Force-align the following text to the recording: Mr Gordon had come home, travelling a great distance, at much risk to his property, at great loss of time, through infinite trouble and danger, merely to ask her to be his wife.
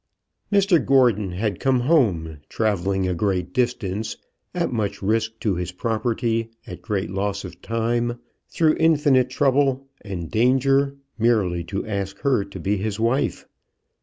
Mr 0.51 0.83
Gordon 0.83 1.33
had 1.33 1.59
come 1.59 1.81
home, 1.81 2.39
travelling 2.49 3.07
a 3.07 3.13
great 3.13 3.53
distance, 3.53 4.17
at 4.51 4.73
much 4.73 5.03
risk 5.03 5.39
to 5.41 5.53
his 5.53 5.71
property, 5.71 6.49
at 6.65 6.81
great 6.81 7.11
loss 7.11 7.43
of 7.45 7.61
time, 7.61 8.17
through 8.49 8.73
infinite 8.79 9.29
trouble 9.29 9.85
and 10.03 10.31
danger, 10.31 10.95
merely 11.19 11.63
to 11.65 11.85
ask 11.85 12.17
her 12.21 12.43
to 12.43 12.59
be 12.59 12.77
his 12.77 12.99
wife. 12.99 13.45